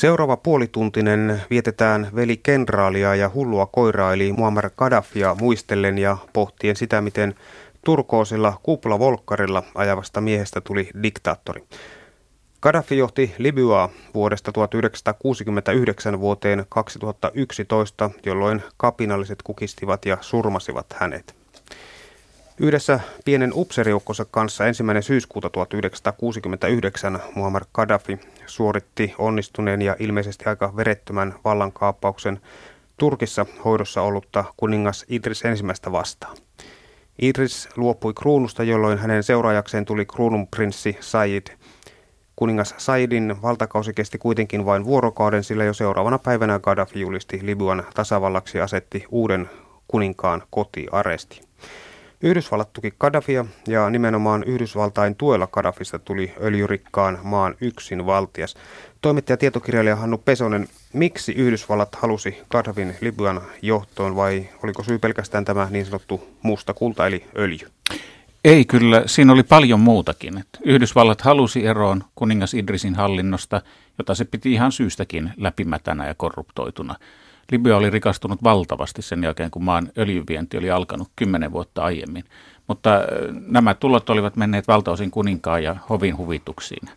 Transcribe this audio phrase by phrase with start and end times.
[0.00, 7.00] Seuraava puolituntinen vietetään veli kenraalia ja hullua koiraa eli Muammar Gaddafia muistellen ja pohtien sitä,
[7.00, 7.34] miten
[7.84, 11.64] turkoosilla kuplavolkkarilla ajavasta miehestä tuli diktaattori.
[12.62, 21.39] Gaddafi johti Libyaa vuodesta 1969 vuoteen 2011, jolloin kapinalliset kukistivat ja surmasivat hänet.
[22.62, 31.34] Yhdessä pienen upseriukkonsa kanssa ensimmäinen syyskuuta 1969 Muammar Gaddafi suoritti onnistuneen ja ilmeisesti aika verettömän
[31.44, 32.40] vallankaappauksen
[32.96, 36.36] Turkissa hoidossa ollutta kuningas Idris ensimmäistä vastaan.
[37.22, 41.46] Idris luopui kruunusta, jolloin hänen seuraajakseen tuli kruununprinssi Said.
[42.36, 48.58] Kuningas Saidin valtakausi kesti kuitenkin vain vuorokauden, sillä jo seuraavana päivänä Gaddafi julisti Libyan tasavallaksi
[48.58, 49.50] ja asetti uuden
[49.88, 51.49] kuninkaan kotiaresti.
[52.22, 58.54] Yhdysvallat tuki Gaddafia ja nimenomaan Yhdysvaltain tuella Gaddafista tuli öljyrikkaan maan yksin valtias.
[59.00, 65.68] Toimittaja tietokirjailija Hannu Pesonen, miksi Yhdysvallat halusi Gaddafin Libyan johtoon vai oliko syy pelkästään tämä
[65.70, 67.68] niin sanottu musta kulta eli öljy?
[68.44, 70.44] Ei kyllä, siinä oli paljon muutakin.
[70.64, 73.62] Yhdysvallat halusi eroon kuningas Idrisin hallinnosta,
[73.98, 76.94] jota se piti ihan syystäkin läpimätänä ja korruptoituna.
[77.50, 82.24] Libya oli rikastunut valtavasti sen jälkeen, kun maan öljyvienti oli alkanut kymmenen vuotta aiemmin.
[82.66, 82.90] Mutta
[83.46, 86.88] nämä tulot olivat menneet valtaosin kuninkaan ja hovin huvituksiin.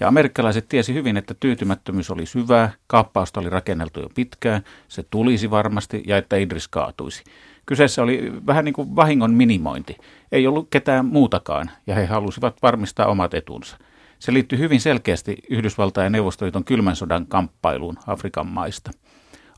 [0.00, 5.50] Ja amerikkalaiset tiesi hyvin, että tyytymättömyys oli syvää, kaappausta oli rakenneltu jo pitkään, se tulisi
[5.50, 7.24] varmasti ja että Idris kaatuisi.
[7.66, 9.96] Kyseessä oli vähän niin kuin vahingon minimointi.
[10.32, 13.76] Ei ollut ketään muutakaan ja he halusivat varmistaa omat etunsa.
[14.18, 18.90] Se liittyi hyvin selkeästi Yhdysvaltain ja Neuvostoliiton kylmän sodan kamppailuun Afrikan maista.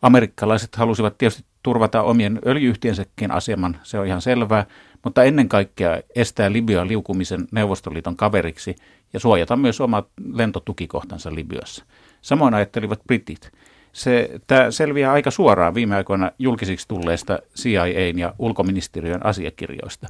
[0.02, 4.66] Amerikkalaiset halusivat tietysti turvata omien öljyyhtiönsäkin aseman, se on ihan selvää,
[5.04, 8.76] mutta ennen kaikkea estää Libyan liukumisen Neuvostoliiton kaveriksi
[9.12, 11.84] ja suojata myös omat lentotukikohtansa Libyassa.
[12.22, 13.50] Samoin ajattelivat britit.
[13.92, 20.08] Se, tämä selviää aika suoraan viime aikoina julkisiksi tulleista CIAn ja ulkoministeriön asiakirjoista.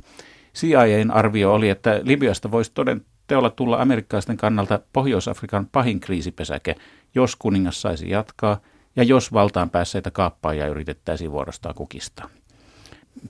[0.55, 6.75] CIAn arvio oli, että Libyasta voisi toden teolla tulla amerikkalaisten kannalta Pohjois-Afrikan pahin kriisipesäke,
[7.15, 8.61] jos kuningas saisi jatkaa–
[8.97, 12.29] ja jos valtaan päässeitä kaappaajia yritettäisiin vuorostaa kukista.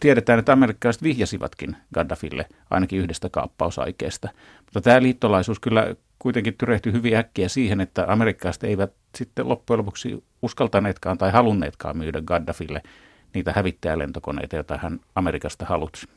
[0.01, 4.29] Tiedetään, että amerikkalaiset vihjasivatkin Gaddafille ainakin yhdestä kaappausaikeesta,
[4.61, 10.25] mutta tämä liittolaisuus kyllä kuitenkin tyrehtyi hyvin äkkiä siihen, että amerikkalaiset eivät sitten loppujen lopuksi
[10.43, 12.83] uskaltaneetkaan tai halunneetkaan myydä Gaddafille
[13.35, 16.09] niitä hävittäjälentokoneita, joita hän Amerikasta halusi.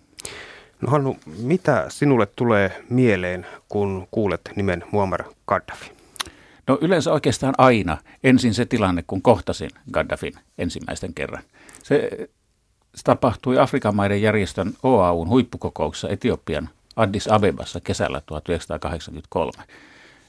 [0.81, 5.98] No Hannu, mitä sinulle tulee mieleen, kun kuulet nimen Muammar Gaddafi?
[6.69, 11.43] No yleensä oikeastaan aina ensin se tilanne, kun kohtasin Gaddafin ensimmäisten kerran.
[11.83, 12.09] Se,
[12.95, 19.51] se tapahtui Afrikan maiden järjestön OAUn huippukokouksessa Etiopian Addis Abebassa kesällä 1983.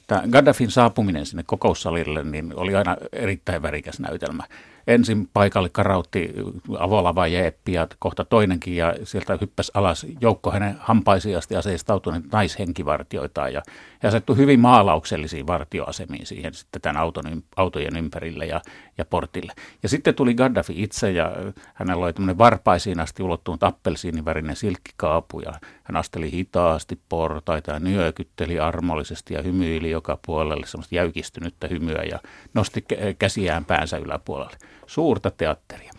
[0.07, 4.43] Tämä Gaddafin saapuminen sinne kokoussalille niin oli aina erittäin värikäs näytelmä
[4.87, 6.33] ensin paikalle karautti
[6.79, 13.49] avolava Jeeppi ja kohta toinenkin ja sieltä hyppäsi alas joukko hänen hampaisiin asti aseistautuneet naishenkivartioita
[13.49, 13.61] ja,
[14.03, 18.61] ja asettui hyvin maalauksellisiin vartioasemiin siihen sitten tämän auton, autojen ympärille ja,
[18.97, 19.53] ja portille.
[19.83, 21.31] Ja sitten tuli Gaddafi itse ja
[21.73, 25.53] hänellä oli tämmöinen varpaisiin asti ulottunut appelsiinivärinen silkkikaapu ja
[25.83, 32.19] hän asteli hitaasti portaita ja nyökytteli armollisesti ja hymyili joka puolelle semmoista jäykistynyttä hymyä ja
[32.53, 32.85] nosti
[33.19, 35.93] käsiään päänsä yläpuolelle suurta teatteria.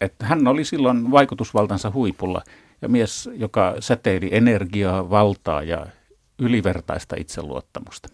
[0.00, 2.42] Että hän oli silloin vaikutusvaltansa huipulla
[2.82, 5.86] ja mies, joka säteili energiaa, valtaa ja
[6.38, 8.08] ylivertaista itseluottamusta.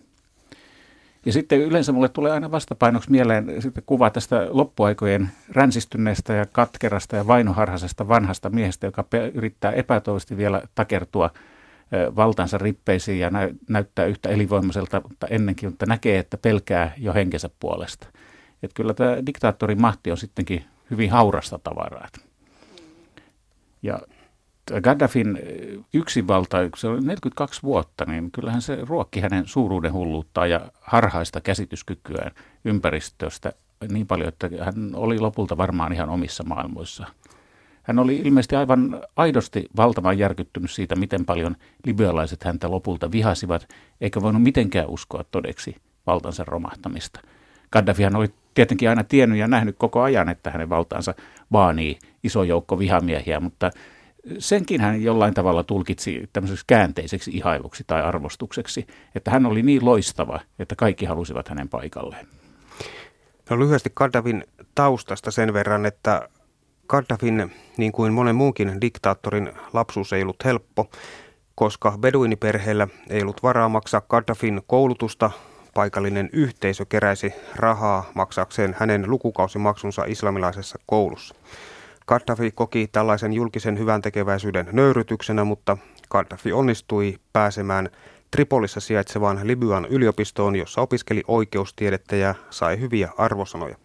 [1.27, 7.17] Ja sitten yleensä mulle tulee aina vastapainoksi mieleen sitten kuva tästä loppuaikojen ränsistyneestä ja katkerasta
[7.17, 11.31] ja vainoharhaisesta vanhasta miehestä, joka yrittää epätoivisesti vielä takertua
[12.17, 13.31] valtansa rippeisiin ja
[13.69, 18.09] näyttää yhtä elinvoimaiselta, mutta ennenkin, mutta näkee, että pelkää jo henkensä puolesta.
[18.63, 22.09] Että kyllä tämä diktaattorin mahti on sittenkin hyvin haurasta tavaraa.
[23.83, 23.99] Ja
[24.81, 25.39] Gaddafin
[25.95, 32.31] yksinvalta, se oli 42 vuotta, niin kyllähän se ruokki hänen suuruuden hulluutta ja harhaista käsityskykyään
[32.65, 33.53] ympäristöstä
[33.93, 37.07] niin paljon, että hän oli lopulta varmaan ihan omissa maailmoissa.
[37.83, 41.57] Hän oli ilmeisesti aivan aidosti valtavan järkyttynyt siitä, miten paljon
[41.87, 43.69] libyalaiset häntä lopulta vihasivat,
[44.01, 45.77] eikä voinut mitenkään uskoa todeksi
[46.07, 47.21] valtansa romahtamista.
[47.73, 48.29] Gaddafihan oli
[48.59, 51.15] tietenkin aina tiennyt ja nähnyt koko ajan, että hänen valtaansa
[51.53, 53.71] vaanii iso joukko vihamiehiä, mutta
[54.39, 60.41] senkin hän jollain tavalla tulkitsi tämmöiseksi käänteiseksi ihailuksi tai arvostukseksi, että hän oli niin loistava,
[60.59, 62.27] että kaikki halusivat hänen paikalleen.
[63.51, 64.45] No lyhyesti Gaddafin
[64.75, 66.29] taustasta sen verran, että
[66.89, 70.91] Gaddafin, niin kuin monen muunkin diktaattorin, lapsuus ei ollut helppo,
[71.55, 75.31] koska beduiniperheellä ei ollut varaa maksaa Gaddafin koulutusta
[75.79, 81.35] paikallinen yhteisö keräisi rahaa maksakseen hänen lukukausimaksunsa islamilaisessa koulussa.
[82.07, 85.79] Gaddafi koki tällaisen julkisen hyvän tekeväisyyden nöyrytyksenä, mutta
[86.11, 87.89] Gaddafi onnistui pääsemään
[88.31, 93.77] Tripolissa sijaitsevaan Libyan yliopistoon, jossa opiskeli oikeustiedettä ja sai hyviä arvosanoja.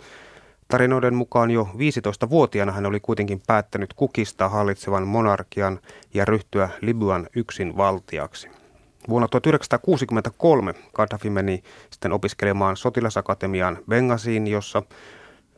[0.67, 5.79] Tarinoiden mukaan jo 15-vuotiaana hän oli kuitenkin päättänyt kukistaa hallitsevan monarkian
[6.13, 8.62] ja ryhtyä Libyan yksin valtiaksi.
[9.09, 14.83] Vuonna 1963 Gaddafi meni sitten opiskelemaan sotilasakatemiaan Bengasiin, jossa,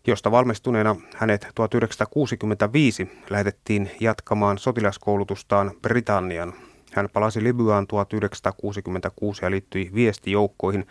[0.07, 6.53] josta valmistuneena hänet 1965 lähetettiin jatkamaan sotilaskoulutustaan Britannian.
[6.93, 10.87] Hän palasi Libyaan 1966 ja liittyi viestijoukkoihin,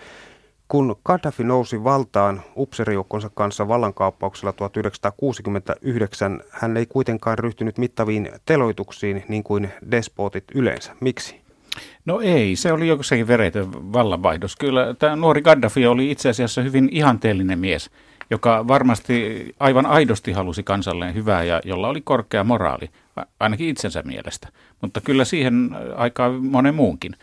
[0.68, 9.42] kun Gaddafi nousi valtaan upserijoukkonsa kanssa vallankaappauksella 1969, hän ei kuitenkaan ryhtynyt mittaviin teloituksiin niin
[9.42, 10.96] kuin despotit yleensä.
[11.00, 11.43] Miksi?
[12.04, 14.56] No ei, se oli jossakin veretön vallanvaihdos.
[14.56, 17.90] Kyllä tämä nuori Gaddafi oli itse asiassa hyvin ihanteellinen mies,
[18.30, 22.90] joka varmasti aivan aidosti halusi kansalleen hyvää ja jolla oli korkea moraali,
[23.40, 24.48] ainakin itsensä mielestä.
[24.80, 27.16] Mutta kyllä siihen aikaan monen muunkin.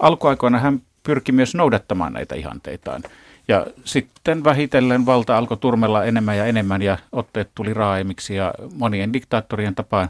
[0.00, 3.02] Alkuaikoina hän pyrki myös noudattamaan näitä ihanteitaan.
[3.48, 9.12] Ja sitten vähitellen valta alkoi turmella enemmän ja enemmän ja otteet tuli raaemiksi ja monien
[9.12, 10.08] diktaattorien tapaan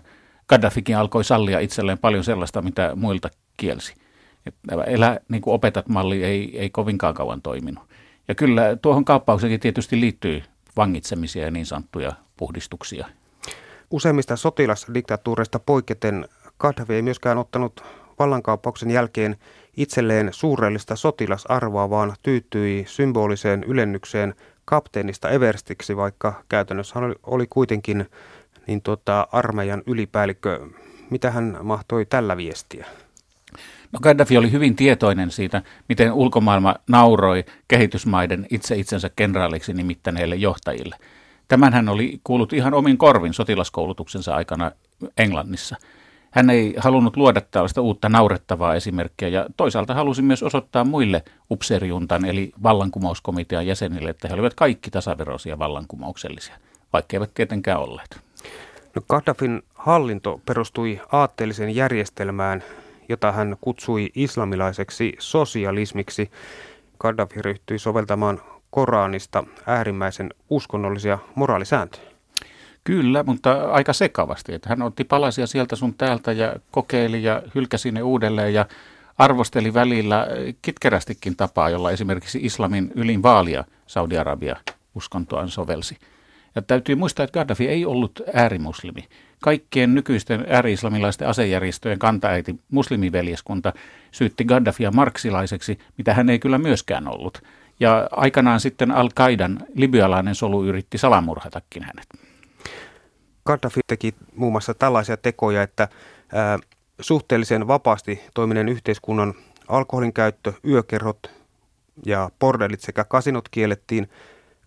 [0.48, 3.94] Gaddafikin alkoi sallia itselleen paljon sellaista, mitä muilta kielsi.
[4.48, 7.84] Että elä niin kuin opetat malli ei, ei kovinkaan kauan toiminut.
[8.28, 10.42] Ja kyllä tuohon kaappaukseenkin tietysti liittyy
[10.76, 13.06] vangitsemisia ja niin sanottuja puhdistuksia.
[13.90, 16.28] Useimmista sotilasdiktatuureista poiketen
[16.58, 17.84] Gaddafi ei myöskään ottanut
[18.18, 19.36] vallankaappauksen jälkeen
[19.76, 24.34] itselleen suurellista sotilasarvoa, vaan tyytyi symboliseen ylennykseen
[24.64, 28.06] kapteenista Everstiksi, vaikka käytännössä oli, oli kuitenkin
[28.66, 30.66] niin tota, armeijan ylipäällikkö.
[31.10, 32.86] Mitä hän mahtoi tällä viestiä?
[33.93, 40.96] No Gaddafi oli hyvin tietoinen siitä, miten ulkomaailma nauroi kehitysmaiden itse itsensä kenraaliksi nimittäneille johtajille.
[41.49, 44.70] Tämän hän oli kuullut ihan omin korvin sotilaskoulutuksensa aikana
[45.17, 45.76] Englannissa–
[46.31, 52.25] hän ei halunnut luoda tällaista uutta naurettavaa esimerkkiä ja toisaalta halusi myös osoittaa muille upseerijuntan
[52.25, 56.56] eli vallankumouskomitean jäsenille, että he olivat kaikki tasaveroisia vallankumouksellisia,
[56.93, 58.20] vaikka eivät tietenkään olleet.
[58.94, 62.62] No, Gaddafin hallinto perustui aatteelliseen järjestelmään,
[63.08, 66.31] jota hän kutsui islamilaiseksi sosialismiksi.
[67.00, 68.40] Gaddafi ryhtyi soveltamaan
[68.70, 72.02] Koranista äärimmäisen uskonnollisia moraalisääntöjä.
[72.84, 74.55] Kyllä, mutta aika sekavasti.
[74.55, 78.66] Että hän otti palasia sieltä sun täältä ja kokeili ja hylkäsi ne uudelleen ja
[79.19, 80.26] arvosteli välillä
[80.62, 84.56] kitkerästikin tapaa, jolla esimerkiksi islamin ylin vaalia Saudi-Arabia
[84.94, 85.99] uskontoaan sovelsi.
[86.54, 89.08] Ja täytyy muistaa, että Gaddafi ei ollut äärimuslimi.
[89.43, 93.73] Kaikkien nykyisten ääri-islamilaisten asejärjestöjen kantaäiti muslimiveljeskunta
[94.11, 97.43] syytti Gaddafia marksilaiseksi, mitä hän ei kyllä myöskään ollut.
[97.81, 102.06] Ja aikanaan sitten Al-Qaidan libyalainen solu yritti salamurhatakin hänet.
[103.46, 105.88] Gaddafi teki muun muassa tällaisia tekoja, että
[106.32, 106.58] ää,
[107.00, 109.35] suhteellisen vapaasti toiminen yhteiskunnan
[109.69, 111.31] alkoholin käyttö, yökerhot
[112.06, 114.11] ja bordellit sekä kasinot kiellettiin.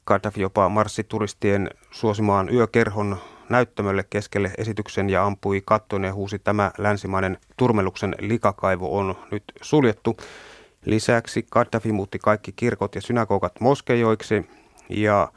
[0.06, 3.18] Gaddafi jopa marssi turistien suosimaan yökerhon
[3.52, 10.18] näyttämölle keskelle esityksen ja ampui kattoon ja huusi tämä länsimainen turmeluksen likakaivo on nyt suljettu.
[10.86, 14.50] Lisäksi Gaddafi muutti kaikki kirkot ja synagogat moskeijoiksi
[14.90, 15.32] ja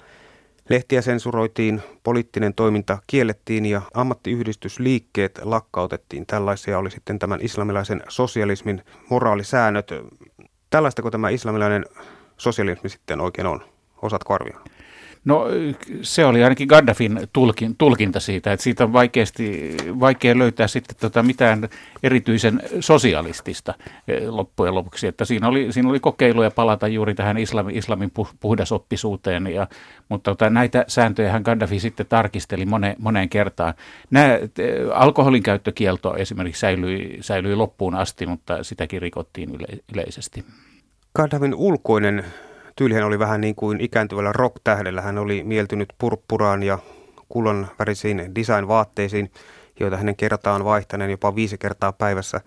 [0.69, 6.27] Lehtiä sensuroitiin, poliittinen toiminta kiellettiin ja ammattiyhdistysliikkeet lakkautettiin.
[6.27, 9.91] Tällaisia oli sitten tämän islamilaisen sosialismin moraalisäännöt.
[10.71, 11.85] Tällaistako tämä islamilainen
[12.37, 13.65] sosialismi sitten oikein on?
[14.03, 14.71] Osaatko arvioida?
[15.25, 15.47] No
[16.03, 21.23] se oli ainakin Gaddafin tulkin, tulkinta siitä, että siitä on vaikeasti, vaikea löytää sitten tota
[21.23, 21.69] mitään
[22.03, 23.75] erityisen sosialistista
[24.09, 25.07] eh, loppujen lopuksi.
[25.07, 29.67] Että siinä, oli, siinä oli kokeiluja palata juuri tähän islamin, islamin puhdasoppisuuteen, ja,
[30.09, 33.75] mutta tota, näitä sääntöjä hän Gaddafi sitten tarkisteli moneen, moneen kertaan.
[34.11, 34.39] Nämä,
[34.93, 40.45] alkoholin käyttökielto esimerkiksi säilyi, säilyi loppuun asti, mutta sitäkin rikottiin yle, yleisesti.
[41.17, 42.25] Gaddafin ulkoinen
[42.77, 45.03] tyylihän oli vähän niin kuin ikääntyvällä rock-tähdellä.
[45.03, 46.79] Hän oli mieltynyt purppuraan ja
[47.29, 49.31] kullan värisiin design-vaatteisiin,
[49.81, 52.41] joita hänen kertaan vaihtaneen jopa viisi kertaa päivässä.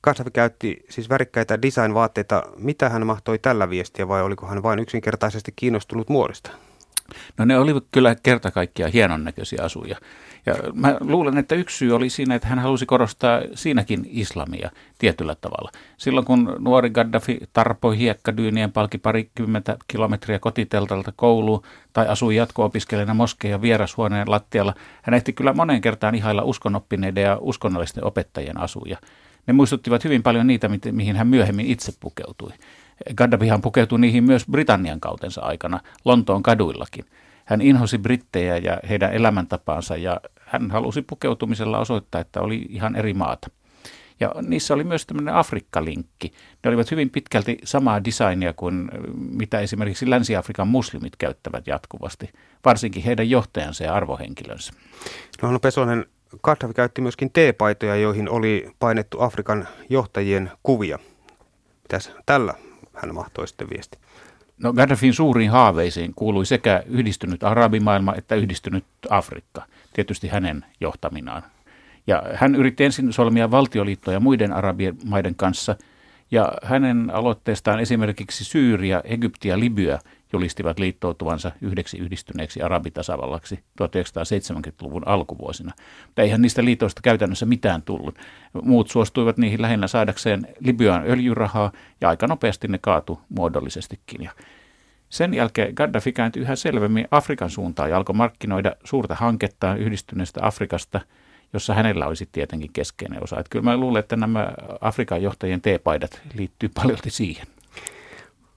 [0.00, 2.42] Kassavi käytti siis värikkäitä design-vaatteita.
[2.56, 6.50] Mitä hän mahtoi tällä viestiä vai oliko hän vain yksinkertaisesti kiinnostunut muodista?
[7.38, 9.96] No ne olivat kyllä kerta kaikkiaan hienon näköisiä asuja.
[10.46, 15.34] Ja mä luulen, että yksi syy oli siinä, että hän halusi korostaa siinäkin islamia tietyllä
[15.34, 15.70] tavalla.
[15.96, 23.62] Silloin kun nuori Gaddafi tarpoi hiekkadyynien palki parikymmentä kilometriä kotiteltalta kouluun tai asui jatko-opiskelijana moskeijan
[23.62, 28.98] vierashuoneen lattialla, hän ehti kyllä monen kertaan ihailla uskonoppineiden ja uskonnollisten opettajien asuja.
[29.46, 32.50] Ne muistuttivat hyvin paljon niitä, mihin hän myöhemmin itse pukeutui.
[33.16, 37.04] Gaddafihan pukeutui niihin myös Britannian kautensa aikana Lontoon kaduillakin.
[37.44, 43.14] Hän inhosi brittejä ja heidän elämäntapaansa ja hän halusi pukeutumisella osoittaa, että oli ihan eri
[43.14, 43.50] maata.
[44.20, 46.32] Ja niissä oli myös tämmöinen Afrikka-linkki.
[46.64, 52.30] Ne olivat hyvin pitkälti samaa designia kuin mitä esimerkiksi Länsi-Afrikan muslimit käyttävät jatkuvasti,
[52.64, 54.72] varsinkin heidän johtajansa ja arvohenkilönsä.
[55.42, 56.06] No, no Pesonen,
[56.42, 60.98] Gaddafi käytti myöskin T-paitoja, joihin oli painettu Afrikan johtajien kuvia.
[61.82, 62.54] Mitäs tällä
[62.94, 63.98] hän mahtoi sitten viesti?
[64.62, 69.62] No Gaddafin suuriin haaveisiin kuului sekä yhdistynyt arabimaailma että yhdistynyt Afrikka,
[69.92, 71.42] tietysti hänen johtaminaan.
[72.06, 75.76] Ja hän yritti ensin solmia valtioliittoja muiden arabien maiden kanssa,
[76.30, 79.98] ja hänen aloitteestaan esimerkiksi Syyria, Egypti ja Libya
[80.32, 85.72] julistivat liittoutuvansa yhdeksi yhdistyneeksi arabitasavallaksi 1970-luvun alkuvuosina.
[86.06, 88.18] Mutta eihän niistä liitoista käytännössä mitään tullut.
[88.62, 94.22] Muut suostuivat niihin lähinnä saadakseen Libyan öljyrahaa ja aika nopeasti ne kaatu muodollisestikin.
[94.22, 94.30] Ja
[95.08, 101.00] sen jälkeen Gaddafi kääntyi yhä selvemmin Afrikan suuntaan ja alkoi markkinoida suurta hanketta yhdistyneestä Afrikasta,
[101.52, 103.40] jossa hänellä olisi tietenkin keskeinen osa.
[103.40, 107.46] Että kyllä mä luulen, että nämä Afrikan johtajien teepaidat liittyy paljon siihen.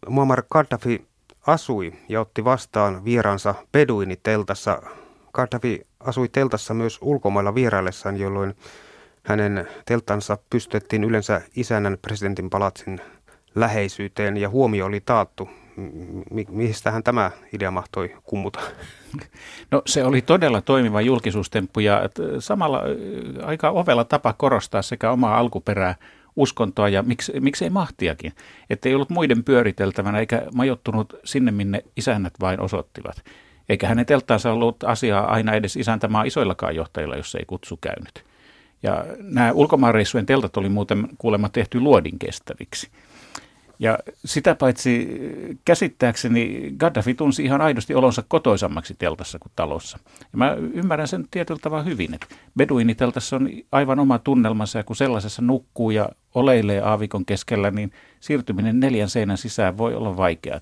[0.10, 1.06] Muammar Gaddafi
[1.48, 4.82] asui ja otti vastaan vieraansa Beduiniteltassa.
[5.34, 8.56] Gaddafi asui teltassa myös ulkomailla vieraillessaan, jolloin
[9.24, 13.02] hänen teltansa pystyttiin yleensä isännän presidentin palatsin
[13.56, 15.50] läheisyyteen ja huomio oli taattu.
[16.32, 18.60] Mi- mistähän tämä idea mahtoi kummuta?
[19.72, 22.02] No se oli todella toimiva julkisuustemppu ja
[22.40, 22.82] samalla
[23.44, 25.96] aika ovella tapa korostaa sekä omaa alkuperää
[26.36, 28.34] uskontoa ja miksi, miksei mahtiakin.
[28.70, 33.24] Että ei ollut muiden pyöriteltävänä eikä majottunut sinne, minne isännät vain osoittivat.
[33.70, 38.26] Eikä hänen telttaansa ollut asiaa aina edes isäntämaan isoillakaan johtajilla, jos ei kutsu käynyt.
[38.84, 42.90] Ja nämä ulkomaanreissujen teltat oli muuten kuulemma tehty luodin kestäviksi.
[43.84, 45.10] Ja sitä paitsi
[45.66, 50.00] käsittääkseni Gaddafi tunsi ihan aidosti olonsa kotoisammaksi teltassa kuin talossa.
[50.22, 54.96] Ja mä ymmärrän sen tietyllä tavalla hyvin, että beduiniteltassa on aivan oma tunnelmansa ja kun
[54.96, 60.60] sellaisessa nukkuu ja oleilee aavikon keskellä, niin siirtyminen neljän seinän sisään voi olla vaikeaa.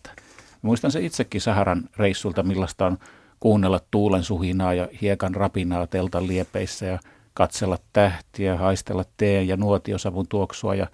[0.61, 2.97] Muistan se itsekin Saharan reissulta, millaista on
[3.39, 6.99] kuunnella tuulen suhinaa ja hiekan rapinaa teltan liepeissä ja
[7.33, 10.87] katsella tähtiä, haistella teen ja nuotiosavun tuoksua ja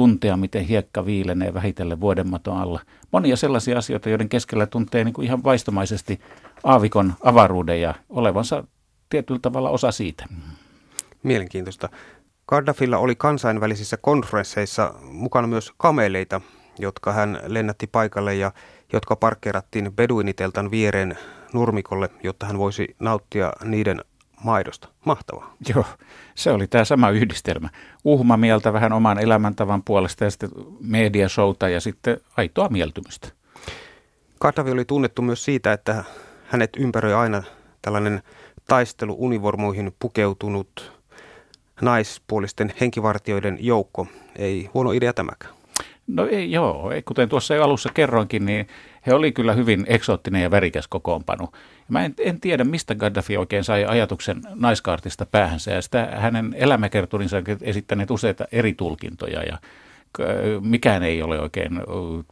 [0.00, 2.80] tuntea, miten hiekka viilenee vähitellen vuodenmaton alla.
[3.12, 6.20] Monia sellaisia asioita, joiden keskellä tuntee niin kuin ihan vaistomaisesti
[6.64, 8.64] aavikon avaruuden ja olevansa
[9.10, 10.24] tietyllä tavalla osa siitä.
[11.22, 11.88] Mielenkiintoista.
[12.48, 16.40] Gaddafilla oli kansainvälisissä konferensseissa mukana myös kameleita,
[16.78, 18.52] jotka hän lennätti paikalle ja
[18.92, 21.18] jotka parkkeerattiin Beduiniteltan viereen
[21.52, 24.00] nurmikolle, jotta hän voisi nauttia niiden
[24.44, 24.88] maidosta.
[25.04, 25.54] Mahtavaa.
[25.74, 25.84] Joo,
[26.34, 27.68] se oli tämä sama yhdistelmä.
[28.04, 33.28] Uhma mieltä vähän oman elämäntavan puolesta ja sitten mediashouta ja sitten aitoa mieltymystä.
[34.38, 36.04] Katavi oli tunnettu myös siitä, että
[36.46, 37.42] hänet ympäröi aina
[37.82, 38.22] tällainen
[38.68, 40.92] taistelu univormuihin pukeutunut
[41.80, 44.06] naispuolisten henkivartioiden joukko.
[44.36, 45.54] Ei huono idea tämäkään.
[46.06, 48.68] No ei, joo, kuten tuossa jo alussa kerroinkin, niin
[49.06, 51.48] he oli kyllä hyvin eksoottinen ja värikäs kokoonpano.
[51.88, 57.36] Mä en, en tiedä, mistä Gaddafi oikein sai ajatuksen naiskaartista päähänsä, ja sitä hänen elämäkerturinsa
[57.36, 59.58] on esittäneet useita eri tulkintoja, ja
[60.60, 61.80] mikään ei ole oikein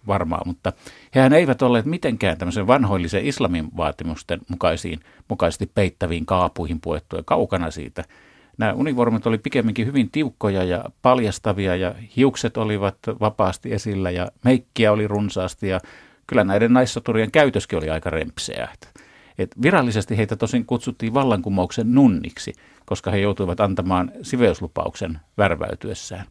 [0.06, 0.72] varmaa, mutta
[1.14, 7.22] hehän eivät olleet mitenkään tämmöisen vanhoillisen islamin vaatimusten mukaisiin, mukaisesti peittäviin kaapuihin puettuja.
[7.26, 8.04] Kaukana siitä–
[8.58, 14.92] Nämä univormit oli pikemminkin hyvin tiukkoja ja paljastavia ja hiukset olivat vapaasti esillä ja meikkiä
[14.92, 15.80] oli runsaasti ja
[16.28, 18.68] kyllä näiden naissoturien käytöskin oli aika rempseä.
[19.38, 22.52] Et virallisesti heitä tosin kutsuttiin vallankumouksen nunniksi,
[22.87, 26.26] koska he joutuivat antamaan siveyslupauksen värväytyessään.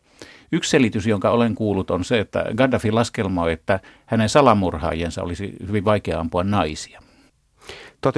[0.52, 5.86] Yksi selitys, jonka olen kuullut, on se, että Gaddafi laskelmoi, että hänen salamurhaajiensa olisi hyvin
[5.86, 7.02] vaikea ampua naisia.
[7.02, 8.10] 1970-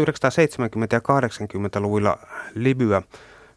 [0.91, 2.17] ja 80-luvuilla
[2.55, 3.01] Libya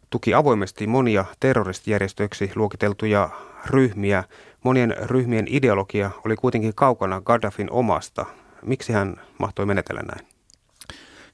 [0.09, 3.29] tuki avoimesti monia terroristijärjestöiksi luokiteltuja
[3.65, 4.23] ryhmiä.
[4.63, 8.25] Monien ryhmien ideologia oli kuitenkin kaukana Gaddafin omasta.
[8.65, 10.27] Miksi hän mahtoi menetellä näin?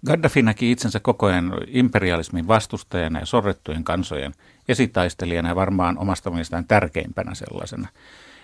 [0.06, 4.34] Gaddafi näki itsensä koko ajan imperialismin vastustajana ja sorrettujen kansojen
[4.68, 7.88] esitaistelijana ja varmaan omasta mielestään tärkeimpänä sellaisena.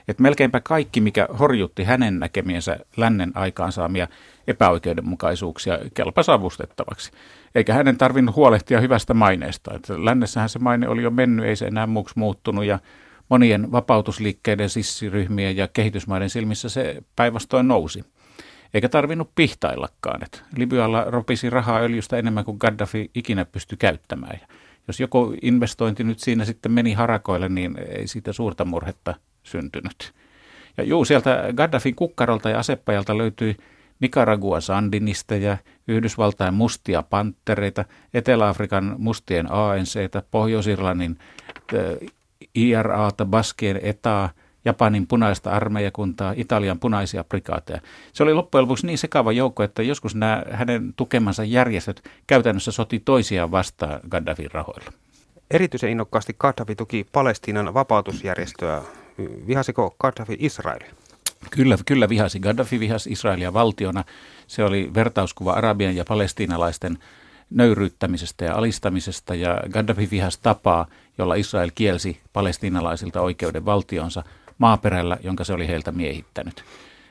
[0.08, 4.08] Et melkeinpä kaikki, mikä horjutti hänen näkemiensä lännen aikaansaamia
[4.48, 7.12] epäoikeudenmukaisuuksia, kelpasi avustettavaksi
[7.56, 9.74] eikä hänen tarvinnut huolehtia hyvästä maineesta.
[9.74, 12.80] Että lännessähän se maine oli jo mennyt, ei se enää muuksi muuttunut ja
[13.29, 18.03] monien vapautusliikkeiden, sissiryhmien ja kehitysmaiden silmissä se päinvastoin nousi.
[18.74, 20.24] Eikä tarvinnut pihtaillakaan.
[20.24, 24.39] Että Libyalla ropisi rahaa öljystä enemmän kuin Gaddafi ikinä pystyi käyttämään.
[24.88, 29.13] Jos joku investointi nyt siinä sitten meni harakoille, niin ei siitä suurta murhetta
[29.44, 30.13] syntynyt.
[30.77, 33.58] Ja juu, sieltä Gaddafin kukkarolta ja asepajalta löytyi
[34.00, 41.17] Nicaragua sandinisteja, Yhdysvaltain mustia panttereita, Etelä-Afrikan mustien ANCtä, Pohjois-Irlannin
[42.56, 44.30] IRAta, Baskien etaa,
[44.65, 47.82] Japanin punaista armeijakuntaa, Italian punaisia prikaateja.
[48.13, 53.00] Se oli loppujen lopuksi niin sekava joukko, että joskus nämä hänen tukemansa järjestöt käytännössä soti
[53.00, 54.92] toisiaan vastaan Gaddafin rahoilla.
[55.51, 58.82] Erityisen innokkaasti Gaddafi tuki Palestiinan vapautusjärjestöä.
[59.48, 60.92] Vihasiko Gaddafi Israelia?
[61.50, 62.39] Kyllä, kyllä vihasi.
[62.39, 64.04] Gaddafi vihasi Israelia valtiona.
[64.48, 66.98] Se oli vertauskuva arabian ja palestiinalaisten
[67.50, 70.88] nöyryyttämisestä ja alistamisesta ja Gaddafi vihasi tapaa,
[71.18, 74.24] jolla Israel kielsi palestiinalaisilta oikeuden valtionsa
[74.58, 76.64] maaperällä, jonka se oli heiltä miehittänyt.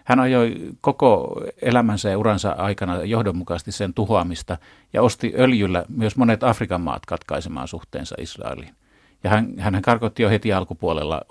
[0.05, 4.59] Hän ajoi koko elämänsä ja uransa aikana johdonmukaisesti sen tuhoamista
[4.93, 8.75] ja osti öljyllä myös monet Afrikan maat katkaisemaan suhteensa Israeliin.
[9.25, 11.23] Ja hän, hän karkotti jo heti alkupuolella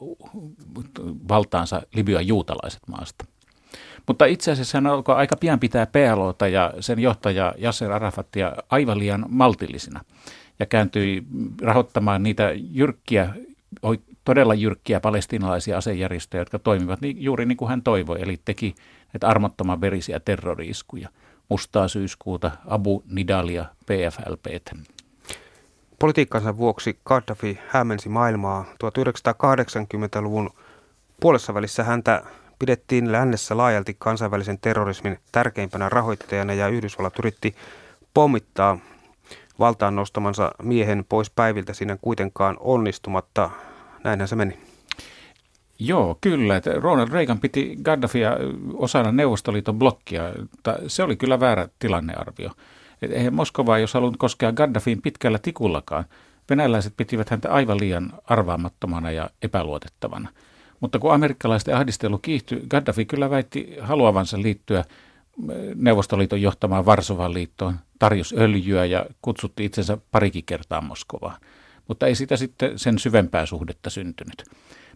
[1.28, 3.26] valtaansa Libyan juutalaiset maasta.
[4.08, 9.00] Mutta itse asiassa hän alkoi aika pian pitää PLOta ja sen johtaja Yasser Arafatia aivan
[9.00, 10.02] liian maltillisina
[10.60, 11.24] ja kääntyi
[11.62, 13.34] rahoittamaan niitä jyrkkiä,
[14.26, 18.76] todella jyrkkiä palestinalaisia asejärjestöjä, jotka toimivat niin, juuri niin kuin hän toivoi, eli teki
[19.14, 21.10] näitä armottoman verisiä terroriiskuja.
[21.50, 24.76] Mustaa syyskuuta, Abu Nidalia, PFLPtä.
[26.00, 28.66] Politiikkansa vuoksi Gaddafi hämmensi maailmaa.
[28.84, 30.50] 1980-luvun
[31.20, 32.24] puolessa välissä häntä
[32.64, 37.56] pidettiin lännessä laajalti kansainvälisen terrorismin tärkeimpänä rahoittajana ja Yhdysvallat yritti
[38.14, 38.78] pommittaa
[39.60, 43.50] valtaan nostamansa miehen pois päiviltä siinä kuitenkaan onnistumatta.
[44.04, 44.58] Näinhän se meni.
[45.80, 46.62] Joo, kyllä.
[46.76, 48.38] Ronald Reagan piti Gaddafia
[48.74, 50.24] osana Neuvostoliiton blokkia.
[50.88, 52.52] Se oli kyllä väärä tilannearvio.
[53.02, 56.06] eihän Moskova, jos halunnut koskea Gaddafiin pitkällä tikullakaan,
[56.50, 60.30] venäläiset pitivät häntä aivan liian arvaamattomana ja epäluotettavana.
[60.84, 64.84] Mutta kun amerikkalaisten ahdistelu kiihtyi, Gaddafi kyllä väitti haluavansa liittyä
[65.76, 71.42] Neuvostoliiton johtamaan Varsovan liittoon, tarjosi öljyä ja kutsutti itsensä parikin kertaa Moskovaan.
[71.88, 74.44] Mutta ei sitä sitten sen syvempää suhdetta syntynyt.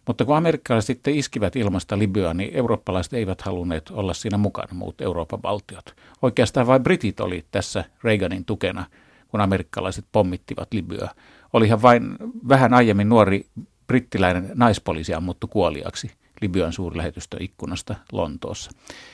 [0.07, 5.01] Mutta kun amerikkalaiset sitten iskivät ilmasta Libyaa, niin eurooppalaiset eivät halunneet olla siinä mukana, muut
[5.01, 5.95] Euroopan valtiot.
[6.21, 8.85] Oikeastaan vain Britit oli tässä Reaganin tukena,
[9.27, 11.13] kun amerikkalaiset pommittivat Libyaa.
[11.53, 12.15] Olihan vain
[12.47, 13.45] vähän aiemmin nuori
[13.87, 18.71] brittiläinen naispoliisi ammuttu kuoliaksi Libyan suurlähetystön ikkunasta Lontoossa.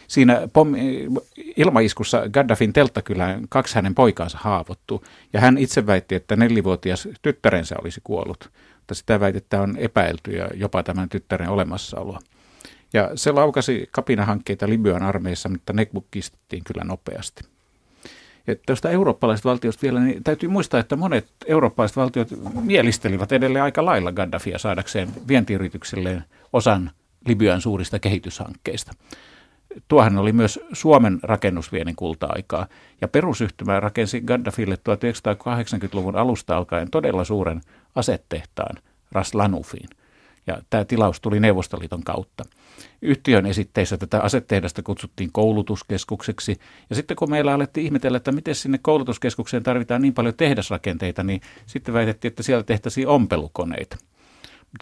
[0.08, 1.08] Siinä pommi,
[1.58, 8.02] ilmaiskussa Gaddafin telttakylään kaksi hänen poikaansa haavoittu, ja hän itse väitti, että nelivuotias tyttärensä olisi
[8.04, 12.20] kuollut, mutta sitä väitettä on epäilty ja jopa tämän tyttären olemassaoloa.
[12.94, 17.53] Ja se laukasi kapinahankkeita Libyan armeissa, mutta ne kiistettiin kyllä nopeasti.
[18.48, 22.28] Ja tuosta eurooppalaisesta valtiosta vielä, niin täytyy muistaa, että monet eurooppalaiset valtiot
[22.62, 26.92] mielistelivät edelleen aika lailla Gaddafia saadakseen vientiyrityksilleen osan
[27.28, 28.92] Libyan suurista kehityshankkeista.
[29.88, 32.68] Tuohan oli myös Suomen rakennusviennin kulta-aikaa,
[33.02, 37.62] ja perusyhtymä rakensi Gaddafille 1980-luvun alusta alkaen todella suuren
[37.96, 38.76] asetehtaan
[39.12, 39.90] Ras Lanufiin–
[40.48, 42.44] ja tämä tilaus tuli Neuvostoliiton kautta.
[43.02, 46.60] Yhtiön esitteissä tätä asettehdasta kutsuttiin koulutuskeskukseksi.
[46.90, 51.42] Ja sitten kun meillä alettiin ihmetellä, että miten sinne koulutuskeskukseen tarvitaan niin paljon tehdasrakenteita, niin
[51.66, 53.98] sitten väitettiin, että siellä tehtäisiin ompelukoneita.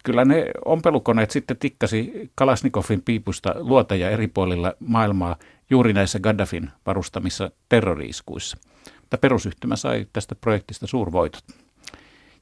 [0.03, 5.35] Kyllä ne ompelukoneet sitten tikkasi Kalasnikovin piipusta luoteja eri puolilla maailmaa
[5.69, 8.57] juuri näissä Gaddafin varustamissa terroriiskuissa.
[9.01, 11.43] Mutta perusyhtymä sai tästä projektista suurvoitot.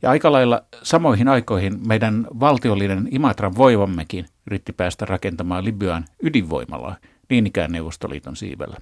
[0.02, 6.96] Ja aika lailla samoihin aikoihin meidän valtiollinen Imatran voivammekin yritti päästä rakentamaan Libyan ydinvoimalaa
[7.30, 8.78] niin ikään Neuvostoliiton siivellä.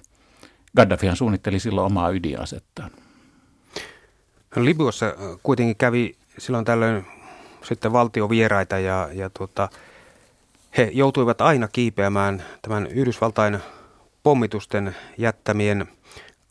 [0.76, 2.90] Gaddafihan suunnitteli silloin omaa ydinasettaan.
[4.56, 7.06] No, Libyassa äh, kuitenkin kävi silloin tällöin
[7.64, 9.68] sitten valtiovieraita ja, ja tuota,
[10.76, 13.58] he joutuivat aina kiipeämään tämän Yhdysvaltain
[14.22, 15.88] pommitusten jättämien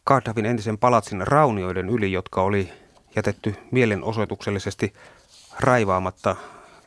[0.05, 2.69] Gaddafin entisen palatsin raunioiden yli, jotka oli
[3.15, 4.93] jätetty mielenosoituksellisesti
[5.59, 6.35] raivaamatta.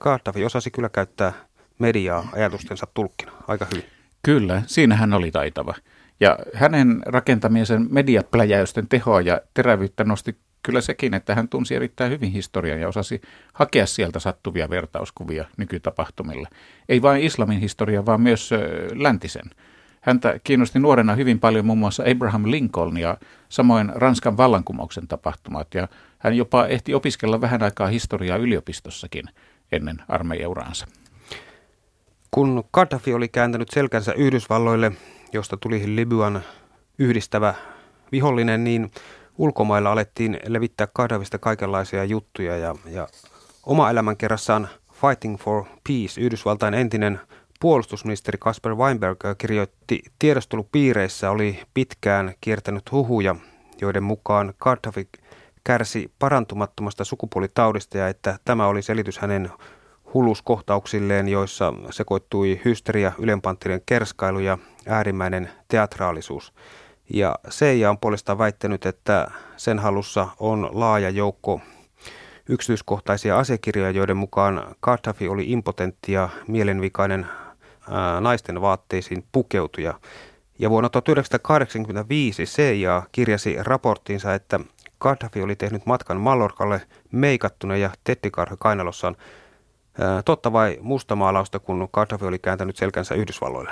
[0.00, 1.33] Gaddafi osasi kyllä käyttää
[1.78, 3.85] mediaa ajatustensa tulkkina aika hyvin.
[4.22, 5.74] Kyllä, siinä hän oli taitava.
[6.20, 12.33] Ja hänen rakentamiensa mediapläjäysten tehoa ja terävyyttä nosti kyllä sekin, että hän tunsi erittäin hyvin
[12.33, 13.20] historian ja osasi
[13.52, 16.48] hakea sieltä sattuvia vertauskuvia nykytapahtumille.
[16.88, 18.50] Ei vain islamin historia, vaan myös
[18.94, 19.50] läntisen.
[20.00, 23.16] Häntä kiinnosti nuorena hyvin paljon muun muassa Abraham Lincoln ja
[23.48, 25.74] samoin Ranskan vallankumouksen tapahtumat.
[25.74, 25.88] Ja
[26.20, 29.24] hän jopa ehti opiskella vähän aikaa historiaa yliopistossakin
[29.72, 30.87] ennen armeijauraansa.
[32.30, 34.92] Kun Gaddafi oli kääntänyt selkänsä Yhdysvalloille,
[35.33, 36.42] josta tuli Libyan
[36.98, 37.54] yhdistävä
[38.12, 38.90] vihollinen, niin
[39.38, 43.09] ulkomailla alettiin levittää Gaddafista kaikenlaisia juttuja ja, ja
[43.66, 47.20] oma elämänkerrassaan Fighting for Peace, Yhdysvaltain entinen
[47.61, 53.37] puolustusministeri Kasper Weinberg kirjoitti tiedostelupiireissä oli pitkään kiertänyt huhuja,
[53.80, 55.09] joiden mukaan Gaddafi
[55.64, 59.51] kärsi parantumattomasta sukupuolitaudista ja että tämä oli selitys hänen
[60.14, 66.53] hulluskohtauksilleen, joissa sekoittui hysteria, ylenpanttinen kerskailu ja äärimmäinen teatraalisuus.
[67.14, 71.61] Ja Seija on puolestaan väittänyt, että sen halussa on laaja joukko
[72.49, 77.27] yksityiskohtaisia asiakirjoja, joiden mukaan Gaddafi oli impotentti ja mielenvikainen
[78.20, 79.94] naisten vaatteisiin pukeutuja.
[80.59, 84.61] Ja vuonna 1985 CIA kirjasi raporttiinsa, että
[85.00, 86.82] Gaddafi oli tehnyt matkan Mallorcalle
[87.12, 89.16] meikattuna ja tettikarho kainalossaan.
[90.24, 93.70] Totta vai mustamaalausta, kun Gaddafi oli kääntänyt selkänsä Yhdysvalloille?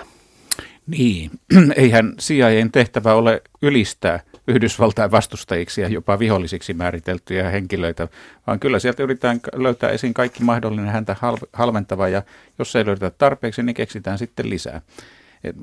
[0.87, 1.31] Niin,
[1.77, 8.09] eihän CIAn tehtävä ole ylistää Yhdysvaltain vastustajiksi ja jopa vihollisiksi määriteltyjä henkilöitä,
[8.47, 11.17] vaan kyllä sieltä yritetään löytää esiin kaikki mahdollinen häntä
[11.53, 12.23] halventava ja
[12.59, 14.81] jos ei löydetä tarpeeksi, niin keksitään sitten lisää.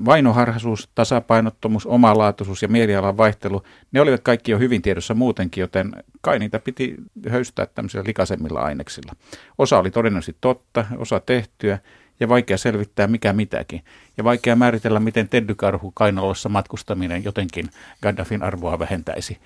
[0.04, 3.62] Vainoharhaisuus, tasapainottomuus, omalaatuisuus ja mielialan vaihtelu,
[3.92, 6.96] ne olivat kaikki jo hyvin tiedossa muutenkin, joten kai niitä piti
[7.28, 9.12] höystää tämmöisillä likaisemmilla aineksilla.
[9.58, 11.78] Osa oli todennäköisesti totta, osa tehtyä
[12.20, 13.84] ja vaikea selvittää mikä mitäkin.
[14.16, 17.68] Ja vaikea määritellä, miten teddykarhu kainalossa matkustaminen jotenkin
[18.02, 19.38] Gaddafin arvoa vähentäisi.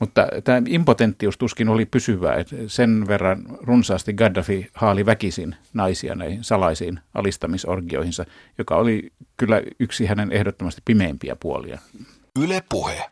[0.00, 6.44] Mutta tämä impotenttius tuskin oli pysyvää, että sen verran runsaasti Gaddafi haali väkisin naisia näihin
[6.44, 8.24] salaisiin alistamisorgioihinsa,
[8.58, 11.78] joka oli kyllä yksi hänen ehdottomasti pimeimpiä puolia.
[12.42, 13.10] Yle puhe.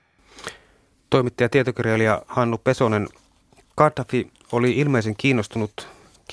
[1.10, 3.08] Toimittaja tietokirjailija Hannu Pesonen,
[3.76, 5.88] Gaddafi oli ilmeisen kiinnostunut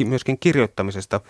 [0.06, 1.22] myöskin kirjoittamisesta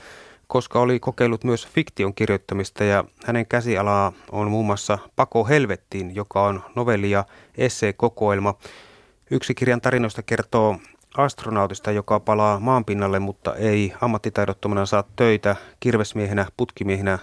[0.47, 6.43] koska oli kokeillut myös fiktion kirjoittamista ja hänen käsialaa on muun muassa Pako helvettiin, joka
[6.43, 7.25] on novelli ja
[7.57, 8.55] esseekokoelma.
[9.31, 10.77] Yksi kirjan tarinoista kertoo
[11.17, 17.19] astronautista, joka palaa maanpinnalle, mutta ei ammattitaidottomana saa töitä kirvesmiehenä, putkimiehenä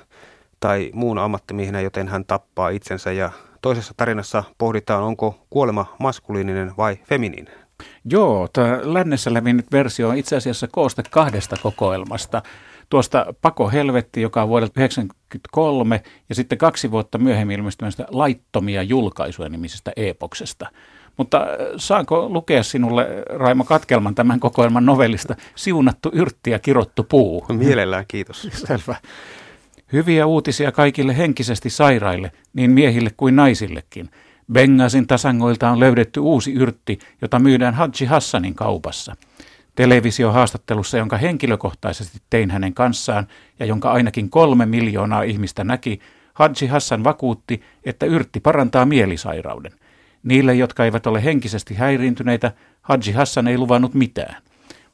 [0.60, 3.12] tai muun ammattimiehenä, joten hän tappaa itsensä.
[3.12, 3.30] Ja
[3.62, 7.62] toisessa tarinassa pohditaan, onko kuolema maskuliininen vai feminiininen.
[8.04, 12.42] Joo, tämä lännessä levinnyt versio on itse asiassa kooste kahdesta kokoelmasta
[12.90, 19.48] tuosta Pako Helvetti, joka on vuodelta 1993, ja sitten kaksi vuotta myöhemmin ilmestyneestä Laittomia julkaisuja
[19.48, 20.66] nimisestä epoksesta.
[21.16, 21.46] Mutta äh,
[21.76, 27.46] saanko lukea sinulle, Raimo Katkelman, tämän kokoelman novellista Siunattu yrtti ja kirottu puu?
[27.52, 28.48] Mielellään, kiitos.
[28.52, 28.96] Selvä.
[29.92, 34.10] Hyviä uutisia kaikille henkisesti sairaille, niin miehille kuin naisillekin.
[34.52, 39.16] Bengasin tasangoilta on löydetty uusi yrtti, jota myydään Hadji Hassanin kaupassa–
[39.74, 43.26] televisiohaastattelussa, jonka henkilökohtaisesti tein hänen kanssaan
[43.58, 46.00] ja jonka ainakin kolme miljoonaa ihmistä näki,
[46.34, 49.72] Hadji Hassan vakuutti, että yrtti parantaa mielisairauden.
[50.22, 54.42] Niille, jotka eivät ole henkisesti häiriintyneitä, Hadji Hassan ei luvannut mitään.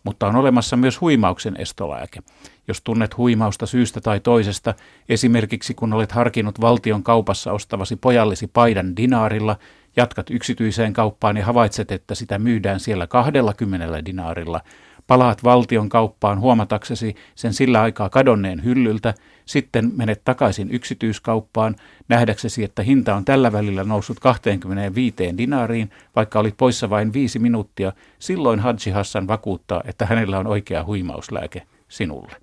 [0.04, 2.20] Mutta on olemassa myös huimauksen estolääke.
[2.68, 4.74] Jos tunnet huimausta syystä tai toisesta,
[5.08, 9.56] esimerkiksi kun olet harkinnut valtion kaupassa ostavasi pojallisi paidan dinaarilla–
[9.98, 14.60] Jatkat yksityiseen kauppaan ja havaitset, että sitä myydään siellä 20 dinaarilla.
[15.09, 19.14] Palaat valtion kauppaan huomataksesi sen sillä aikaa kadonneen hyllyltä,
[19.47, 21.77] sitten menet takaisin yksityiskauppaan,
[22.09, 27.92] nähdäksesi, että hinta on tällä välillä noussut 25 dinaariin, vaikka olit poissa vain viisi minuuttia,
[28.18, 32.37] silloin Hadji Hassan vakuuttaa, että hänellä on oikea huimauslääke sinulle.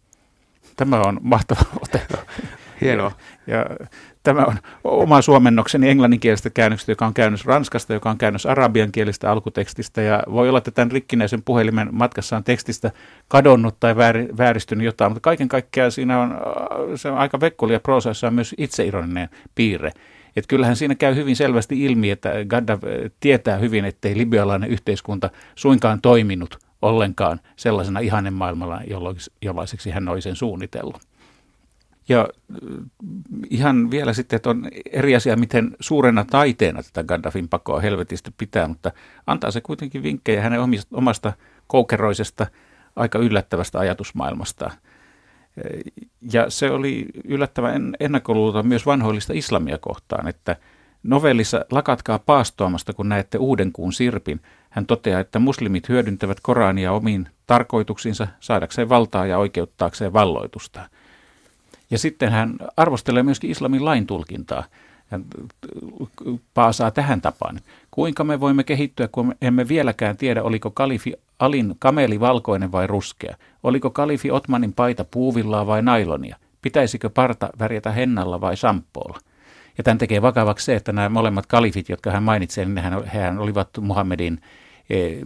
[0.75, 2.01] Tämä on mahtava ote.
[2.81, 3.11] Hienoa.
[3.47, 3.65] Ja, ja
[4.25, 10.01] tämä on oma suomennokseni englanninkielisestä käännöksestä, joka on käännös ranskasta, joka on käännös arabiankielistä alkutekstistä.
[10.01, 12.91] Ja voi olla, että tämän rikkinäisen puhelimen matkassa on tekstistä
[13.27, 13.95] kadonnut tai
[14.37, 16.37] vääristynyt jotain, mutta kaiken kaikkiaan siinä on,
[16.95, 19.91] se on aika vekkolia proosassa on myös itseironinen piirre.
[20.35, 22.87] Että kyllähän siinä käy hyvin selvästi ilmi, että Gaddafi
[23.19, 28.81] tietää hyvin, ettei libyalainen yhteiskunta suinkaan toiminut ollenkaan sellaisena ihannemaailmalla,
[29.41, 31.14] jollaiseksi hän oli sen suunnitellut.
[32.09, 32.57] Ja äh,
[33.49, 38.67] ihan vielä sitten, että on eri asia, miten suurena taiteena tätä Gaddafin pakoa helvetistä pitää,
[38.67, 38.91] mutta
[39.27, 40.59] antaa se kuitenkin vinkkejä hänen
[40.93, 41.33] omasta
[41.67, 42.47] koukeroisesta,
[42.95, 44.71] aika yllättävästä ajatusmaailmasta.
[46.33, 50.55] Ja se oli yllättävän ennakkoluuta myös vanhoillista islamia kohtaan, että
[51.03, 54.41] novellissa Lakatkaa paastoamasta, kun näette uuden kuun sirpin.
[54.69, 60.89] Hän toteaa, että muslimit hyödyntävät Korania omiin tarkoituksiinsa saadakseen valtaa ja oikeuttaakseen valloitusta.
[61.95, 64.63] Ja sitten hän arvostelee myöskin islamin lain tulkintaa.
[65.07, 65.25] Hän
[66.53, 67.59] paasaa tähän tapaan.
[67.91, 73.35] Kuinka me voimme kehittyä, kun emme vieläkään tiedä, oliko kalifi Alin kameli valkoinen vai ruskea?
[73.63, 76.37] Oliko kalifi Otmanin paita puuvillaa vai nailonia?
[76.61, 79.19] Pitäisikö parta värjätä hennalla vai sampoolla?
[79.77, 83.39] Ja tämän tekee vakavaksi se, että nämä molemmat kalifit, jotka hän mainitsee, niin hän, hän
[83.39, 84.41] olivat Muhammedin
[84.89, 85.17] eh,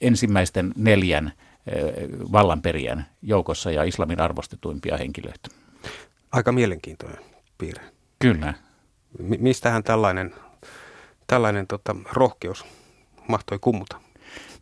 [0.00, 1.32] ensimmäisten neljän
[1.66, 1.92] eh,
[2.32, 5.48] vallanperijän joukossa ja islamin arvostetuimpia henkilöitä.
[6.32, 7.24] Aika mielenkiintoinen
[7.58, 7.82] piirre.
[8.18, 8.54] Kyllä.
[9.18, 10.34] M- mistähän tällainen,
[11.26, 12.64] tällainen tota, rohkeus
[13.28, 14.00] mahtoi kummuta?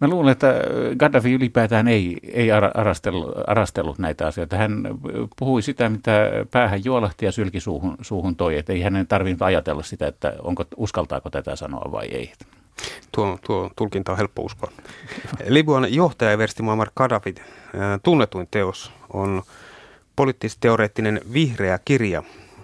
[0.01, 0.55] Mä luulen, että
[0.99, 4.57] Gaddafi ylipäätään ei, ei arastellut, arastellut näitä asioita.
[4.57, 4.83] Hän
[5.39, 6.13] puhui sitä, mitä
[6.51, 8.59] päähän juolahti ja sylki suuhun, suuhun toi.
[8.59, 12.33] Että ei hänen tarvinnut ajatella sitä, että onko, uskaltaako tätä sanoa vai ei.
[13.13, 14.73] Tuo, tuo tulkinta on helppo uskoa.
[15.49, 17.35] Libyan johtajaversti Muammar Gaddafi
[18.03, 19.43] tunnetuin teos on
[20.17, 22.23] poliittis-teoreettinen vihreä kirja,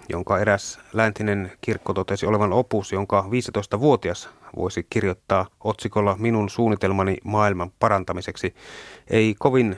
[0.09, 7.71] jonka eräs läntinen kirkko totesi olevan opus, jonka 15-vuotias voisi kirjoittaa otsikolla Minun suunnitelmani maailman
[7.79, 8.55] parantamiseksi.
[9.09, 9.77] Ei kovin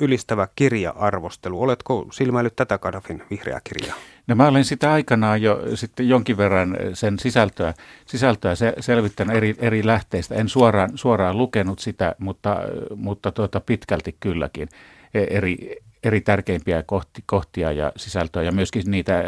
[0.00, 1.62] ylistävä kirja-arvostelu.
[1.62, 3.96] Oletko silmäillyt tätä Gaddafin vihreää kirjaa?
[4.26, 7.74] No mä olen sitä aikanaan jo sitten jonkin verran sen sisältöä,
[8.06, 10.34] sisältöä se, selvittänyt eri, eri lähteistä.
[10.34, 12.56] En suoraan, suoraan lukenut sitä, mutta,
[12.96, 14.68] mutta tuota, pitkälti kylläkin
[15.14, 19.24] e, eri, eri tärkeimpiä kohti, kohtia ja sisältöä ja myöskin niitä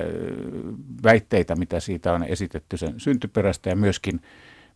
[1.05, 4.21] väitteitä, mitä siitä on esitetty sen syntyperästä ja myöskin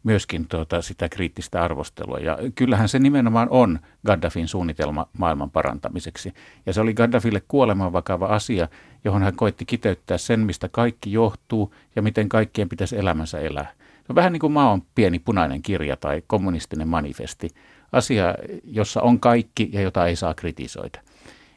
[0.06, 2.18] myöskin tuota, sitä kriittistä arvostelua.
[2.18, 6.32] Ja kyllähän se nimenomaan on Gaddafin suunnitelma maailman parantamiseksi.
[6.66, 8.68] Ja se oli Gaddafille kuoleman vakava asia,
[9.04, 13.72] johon hän koitti kiteyttää sen, mistä kaikki johtuu ja miten kaikkien pitäisi elämänsä elää.
[13.78, 17.48] Se on vähän niin kuin maa on pieni punainen kirja tai kommunistinen manifesti.
[17.92, 21.00] Asia, jossa on kaikki ja jota ei saa kritisoida.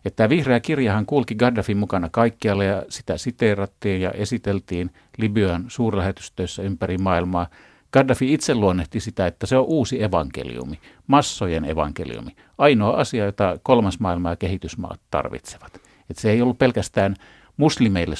[0.06, 6.62] Että tämä vihreä kirjahan kulki Gaddafin mukana kaikkialle ja sitä siteerattiin ja esiteltiin Libyan suurlähetystöissä
[6.62, 7.48] ympäri maailmaa–
[7.94, 12.36] Gaddafi itse luonnehti sitä, että se on uusi evankeliumi, massojen evankeliumi.
[12.58, 15.76] Ainoa asia, jota kolmas maailma ja kehitysmaat tarvitsevat.
[16.10, 17.16] Että se ei ollut pelkästään
[17.58, 18.16] muslimeille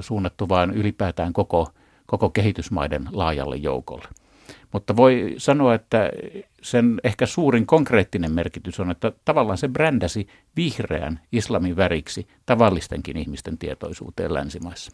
[0.00, 1.68] suunnattu vaan ylipäätään koko,
[2.06, 4.08] koko kehitysmaiden laajalle joukolle.
[4.72, 6.10] Mutta voi sanoa, että
[6.62, 13.58] sen ehkä suurin konkreettinen merkitys on, että tavallaan se brändäsi vihreän islamin väriksi tavallistenkin ihmisten
[13.58, 14.92] tietoisuuteen länsimaissa.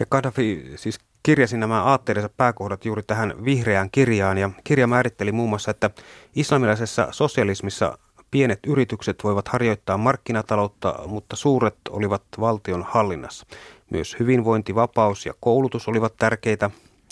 [0.00, 5.48] Ja Gaddafi siis kirjasi nämä aatteelliset pääkohdat juuri tähän vihreään kirjaan ja kirja määritteli muun
[5.48, 5.90] muassa, että
[6.36, 7.98] islamilaisessa sosialismissa
[8.30, 13.46] pienet yritykset voivat harjoittaa markkinataloutta, mutta suuret olivat valtion hallinnassa.
[13.90, 16.70] Myös hyvinvointi, vapaus ja koulutus olivat tärkeitä.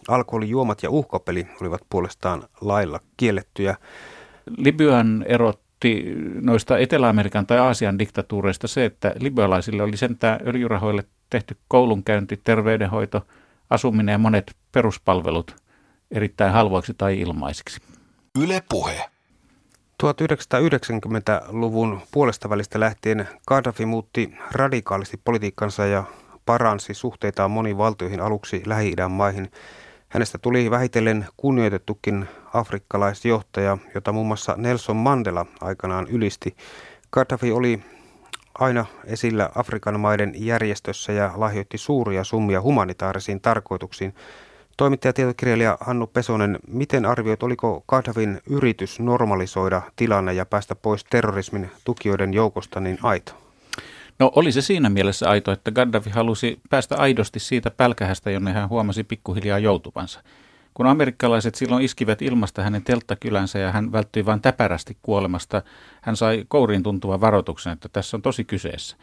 [0.08, 3.76] Alkoholijuomat ja uhkapeli olivat puolestaan lailla kiellettyjä.
[4.56, 6.04] Libyan erotti
[6.40, 13.22] noista Etelä-Amerikan tai Aasian diktatuureista se, että libyalaisille oli sentään öljyrahoille tehty koulunkäynti, terveydenhoito–
[13.70, 15.56] asuminen ja monet peruspalvelut
[16.10, 17.80] erittäin halvoiksi tai ilmaisiksi.
[18.42, 19.04] Yle Puhe.
[20.02, 26.04] 1990-luvun puolesta välistä lähtien Gaddafi muutti radikaalisti politiikkansa ja
[26.46, 29.50] paransi suhteitaan moniin valtioihin aluksi Lähi-idän maihin.
[30.16, 36.56] Hänestä tuli vähitellen kunnioitettukin afrikkalaisjohtaja, jota muun muassa Nelson Mandela aikanaan ylisti.
[37.12, 37.82] Gaddafi oli
[38.58, 44.14] aina esillä Afrikan maiden järjestössä ja lahjoitti suuria summia humanitaarisiin tarkoituksiin.
[44.76, 51.70] Toimittaja tietokirjailija Hannu Pesonen, miten arvioit, oliko Gaddafin yritys normalisoida tilanne ja päästä pois terrorismin
[51.84, 53.45] tukijoiden joukosta niin aito?
[54.18, 58.68] No oli se siinä mielessä aito, että Gaddafi halusi päästä aidosti siitä pälkähästä, jonne hän
[58.68, 60.22] huomasi pikkuhiljaa joutuvansa.
[60.74, 65.62] Kun amerikkalaiset silloin iskivät ilmasta hänen telttakylänsä ja hän välttyi vain täpärästi kuolemasta,
[66.02, 68.96] hän sai kouriin tuntuvan varoituksen, että tässä on tosi kyseessä.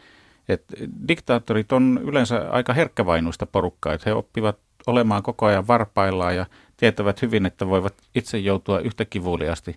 [0.48, 0.64] Et
[1.08, 6.46] diktaattorit on yleensä aika herkkävainuista porukkaa, että he oppivat olemaan koko ajan varpaillaan ja
[6.76, 9.76] tietävät hyvin, että voivat itse joutua yhtä kivuliasti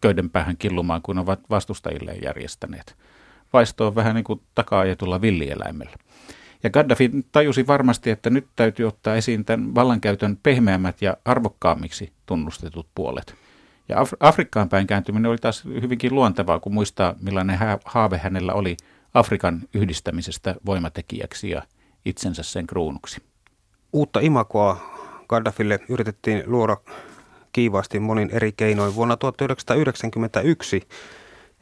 [0.00, 2.96] köyden päähän killumaan kuin ovat vastustajilleen järjestäneet.
[3.52, 5.96] Vaisto on vähän niin kuin takaa-ajetulla villieläimellä.
[6.62, 12.86] Ja Gaddafi tajusi varmasti, että nyt täytyy ottaa esiin tämän vallankäytön pehmeämmät ja arvokkaammiksi tunnustetut
[12.94, 13.34] puolet.
[13.88, 18.76] Ja Af- Afrikkaan päin kääntyminen oli taas hyvinkin luontevaa, kun muistaa millainen haave hänellä oli
[19.14, 21.62] Afrikan yhdistämisestä voimatekijäksi ja
[22.04, 23.22] itsensä sen kruunuksi.
[23.92, 24.76] Uutta imakoa
[25.28, 26.76] Gaddafille yritettiin luoda
[27.52, 28.94] kiivaasti monin eri keinoin.
[28.94, 30.82] Vuonna 1991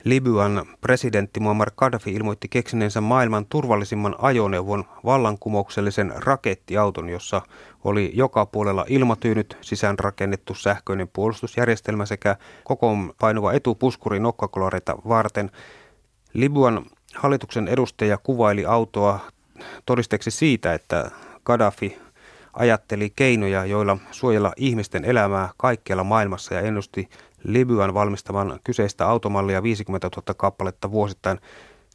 [0.04, 7.42] Libyan presidentti Muammar Gaddafi ilmoitti keksineensä maailman turvallisimman ajoneuvon vallankumouksellisen rakettiauton, jossa
[7.84, 15.50] oli joka puolella ilmatyynyt, sisäänrakennettu sähköinen puolustusjärjestelmä sekä kokoon painuva etupuskuri nokkakolareita varten.
[16.32, 19.20] Libyan hallituksen edustaja kuvaili autoa
[19.86, 21.10] todisteeksi siitä, että
[21.44, 21.98] Gaddafi
[22.52, 27.08] ajatteli keinoja, joilla suojella ihmisten elämää kaikkialla maailmassa ja ennusti
[27.44, 31.38] Libyan valmistavan kyseistä automallia 50 000 kappaletta vuosittain.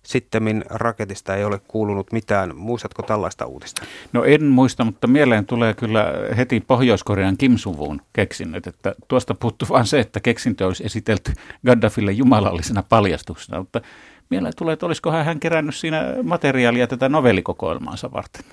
[0.03, 2.55] Sittemmin raketista ei ole kuulunut mitään.
[2.55, 3.85] Muistatko tällaista uutista?
[4.13, 8.67] No en muista, mutta mieleen tulee kyllä heti Pohjois-Korean Kim Suvun keksinnöt.
[8.67, 11.33] Että tuosta puuttuu vain se, että keksintö olisi esitelty
[11.65, 13.59] Gaddafille jumalallisena paljastuksena.
[13.59, 13.81] Mutta
[14.29, 18.45] Mieleen tulee, että olisiko hän kerännyt siinä materiaalia tätä novellikokoelmaansa varten.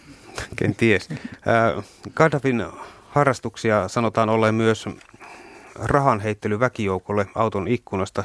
[0.57, 1.09] Kenties.
[2.15, 2.65] Gaddafin
[3.09, 4.89] harrastuksia sanotaan olleen myös
[5.75, 8.25] rahanheittely väkijoukolle auton ikkunasta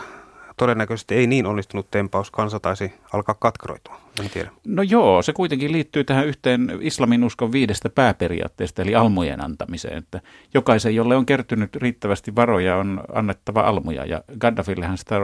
[0.57, 3.99] todennäköisesti ei niin onnistunut tempaus, kansa taisi alkaa katkeroitua.
[4.19, 4.51] En tiedä.
[4.67, 9.97] No joo, se kuitenkin liittyy tähän yhteen islamin uskon viidestä pääperiaatteesta, eli almujen antamiseen.
[9.97, 10.21] Että
[10.53, 15.15] jokaisen, jolle on kertynyt riittävästi varoja, on annettava almuja, ja Gaddafillehän sitä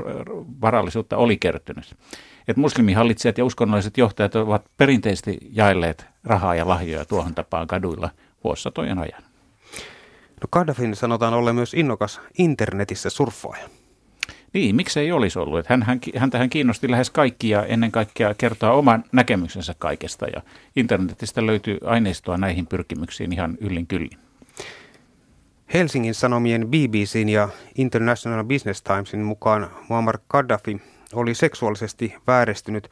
[0.62, 1.96] varallisuutta oli kertynyt.
[2.48, 8.10] Et muslimihallitsijat ja uskonnolliset johtajat ovat perinteisesti jaelleet rahaa ja lahjoja tuohon tapaan kaduilla
[8.44, 9.33] vuosisatojen ajan.
[10.44, 13.70] No Gaddafin sanotaan olla myös innokas internetissä surffaaja.
[14.54, 15.60] Niin, miksei olisi ollut.
[15.60, 20.26] Että hän, hän, häntä hän kiinnosti lähes kaikki ja ennen kaikkea kertoa oman näkemyksensä kaikesta.
[20.26, 20.42] Ja
[20.76, 24.20] internetistä löytyy aineistoa näihin pyrkimyksiin ihan yllin kyllin.
[25.74, 30.82] Helsingin Sanomien BBCn ja International Business Timesin mukaan Muammar Gaddafi
[31.14, 32.90] oli seksuaalisesti vääristynyt.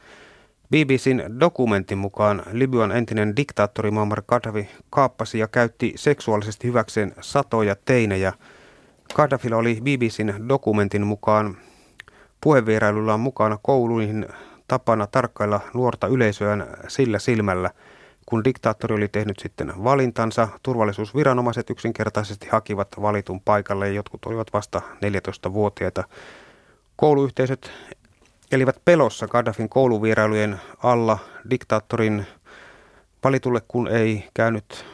[0.72, 8.32] BBCn dokumentin mukaan Libyan entinen diktaattori Muammar Gaddafi kaappasi ja käytti seksuaalisesti hyväkseen satoja teinejä–
[9.14, 11.56] Gaddafilla oli BBCn dokumentin mukaan
[12.40, 14.26] puhevierailullaan mukana kouluihin
[14.68, 17.70] tapana tarkkailla nuorta yleisöään sillä silmällä.
[18.26, 24.82] Kun diktaattori oli tehnyt sitten valintansa, turvallisuusviranomaiset yksinkertaisesti hakivat valitun paikalle ja jotkut olivat vasta
[24.94, 26.04] 14-vuotiaita.
[26.96, 27.70] Kouluyhteisöt
[28.52, 31.18] elivät pelossa Gaddafin kouluvierailujen alla
[31.50, 32.26] diktaattorin
[33.24, 34.84] valitulle, kun ei käynyt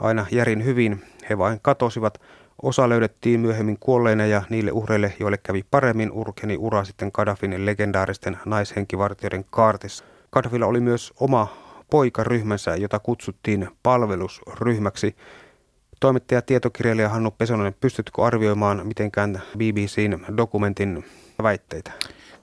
[0.00, 1.04] aina järin hyvin.
[1.30, 2.20] He vain katosivat–
[2.62, 8.38] Osa löydettiin myöhemmin kuolleina ja niille uhreille, joille kävi paremmin, urkeni ura sitten Gaddafin legendaaristen
[8.44, 10.04] naishenkivartijoiden kaartissa.
[10.32, 11.48] Gaddafilla oli myös oma
[11.90, 15.16] poikaryhmänsä, jota kutsuttiin palvelusryhmäksi.
[16.00, 21.04] Toimittaja tietokirjailija Hannu Pesonen, pystytkö arvioimaan mitenkään BBCn dokumentin
[21.42, 21.92] väitteitä?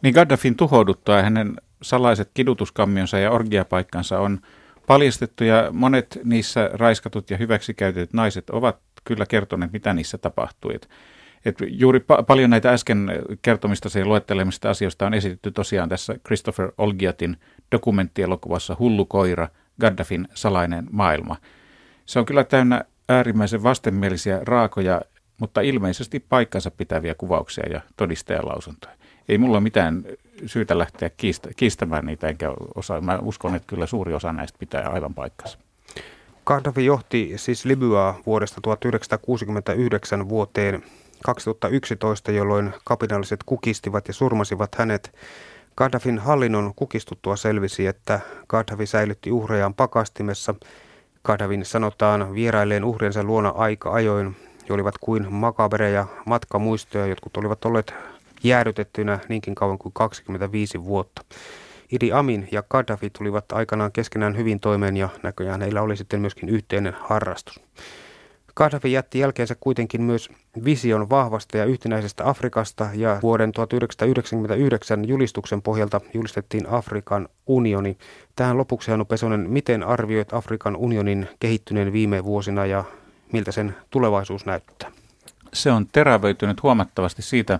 [0.02, 4.40] Niin Gaddafin tuhouduttua hänen salaiset kidutuskammionsa ja orgiapaikkansa on
[4.88, 10.76] paljastettu ja monet niissä raiskatut ja hyväksikäytetyt naiset ovat kyllä kertoneet, mitä niissä tapahtui.
[10.76, 10.90] Et,
[11.46, 16.72] et juuri pa- paljon näitä äsken kertomista ja luettelemista asioista on esitetty tosiaan tässä Christopher
[16.78, 17.38] Olgiatin
[17.72, 19.48] dokumenttielokuvassa Hullu koira,
[19.82, 21.36] Gaddafin salainen maailma.
[22.06, 25.02] Se on kyllä täynnä äärimmäisen vastenmielisiä raakoja,
[25.40, 28.96] mutta ilmeisesti paikkansa pitäviä kuvauksia ja todistajalausuntoja.
[29.30, 30.04] Ei mulla ole mitään
[30.46, 33.02] syytä lähteä kiistä, kiistämään niitä, enkä osaa.
[33.02, 35.58] Mä uskon, että kyllä suuri osa näistä pitää aivan paikkansa.
[36.46, 40.84] Gaddafi johti siis Libyaa vuodesta 1969 vuoteen
[41.24, 45.16] 2011, jolloin kapinalliset kukistivat ja surmasivat hänet.
[45.78, 50.56] Gaddafin hallinnon kukistuttua selvisi, että Gaddafi säilytti uhrejaan pakastimessa.
[51.24, 54.36] Gaddafin sanotaan vieraileen uhriensa luona aika ajoin.
[54.70, 57.94] He olivat kuin makabereja matkamuistoja, jotkut olivat olleet
[58.44, 61.22] jäädytettynä niinkin kauan kuin 25 vuotta.
[61.92, 66.50] Idi Amin ja Gaddafi tulivat aikanaan keskenään hyvin toimeen ja näköjään heillä oli sitten myöskin
[66.50, 67.60] yhteinen harrastus.
[68.56, 70.30] Gaddafi jätti jälkeensä kuitenkin myös
[70.66, 77.98] vision vahvasta ja yhtenäisestä Afrikasta ja vuoden 1999 julistuksen pohjalta julistettiin Afrikan unioni.
[78.36, 82.84] Tähän lopuksi Hannu Pesonen, miten arvioit Afrikan unionin kehittyneen viime vuosina ja
[83.34, 84.92] miltä sen tulevaisuus näyttää?
[85.54, 87.60] Se on terävöitynyt huomattavasti siitä,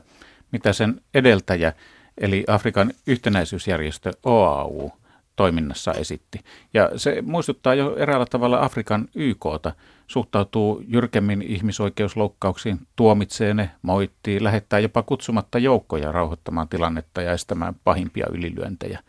[0.52, 1.74] mitä sen edeltäjä
[2.18, 4.92] eli Afrikan yhtenäisyysjärjestö OAU
[5.36, 6.40] toiminnassa esitti.
[6.74, 9.72] Ja se muistuttaa jo eräällä tavalla Afrikan YKta,
[10.08, 18.26] suhtautuu jyrkemmin ihmisoikeusloukkauksiin, tuomitsee ne, moittii, lähettää jopa kutsumatta joukkoja rauhoittamaan tilannetta ja estämään pahimpia
[18.32, 19.00] ylilyöntejä.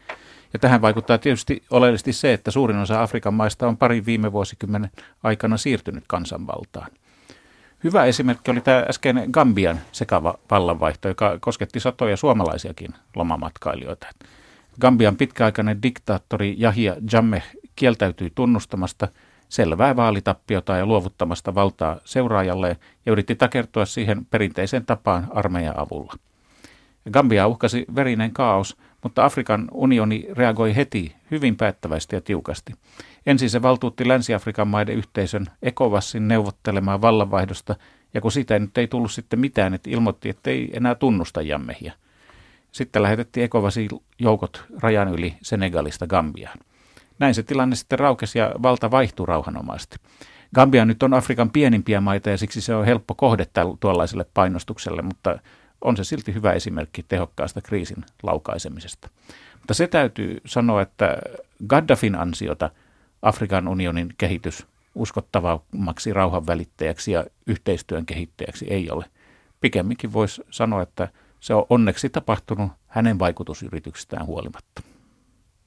[0.52, 4.90] Ja tähän vaikuttaa tietysti oleellisesti se, että suurin osa Afrikan maista on pari viime vuosikymmenen
[5.22, 6.90] aikana siirtynyt kansanvaltaan.
[7.84, 14.06] Hyvä esimerkki oli tämä äsken Gambian sekava vallanvaihto, joka kosketti satoja suomalaisiakin lomamatkailijoita.
[14.80, 17.44] Gambian pitkäaikainen diktaattori Jahia Jammeh
[17.76, 19.08] kieltäytyi tunnustamasta
[19.48, 26.12] selvää vaalitappiota ja luovuttamasta valtaa seuraajalleen ja yritti takertua siihen perinteiseen tapaan armeijan avulla.
[27.12, 32.72] Gambia uhkasi verinen kaos, mutta Afrikan unioni reagoi heti hyvin päättävästi ja tiukasti.
[33.26, 37.76] Ensin se valtuutti Länsi-Afrikan maiden yhteisön ECOWASin neuvottelemaan vallanvaihdosta,
[38.14, 41.92] ja kun siitä nyt ei tullut sitten mitään, että ilmoitti, että ei enää tunnusta jammehiä.
[42.72, 43.88] Sitten lähetettiin ECOWASin
[44.18, 46.58] joukot rajan yli Senegalista Gambiaan.
[47.18, 49.96] Näin se tilanne sitten raukesi ja valta vaihtui rauhanomaisesti.
[50.54, 53.46] Gambia nyt on Afrikan pienimpiä maita ja siksi se on helppo kohde
[53.80, 55.38] tuollaiselle painostukselle, mutta
[55.80, 59.08] on se silti hyvä esimerkki tehokkaasta kriisin laukaisemisesta.
[59.58, 61.18] Mutta se täytyy sanoa, että
[61.66, 62.70] Gaddafin ansiota
[63.22, 69.04] Afrikan unionin kehitys uskottavammaksi rauhan välittäjäksi ja yhteistyön kehittäjäksi ei ole.
[69.60, 71.08] Pikemminkin voisi sanoa, että
[71.40, 74.82] Se on onneksi tapahtunut hänen vaikutusyrityksestään huolimatta.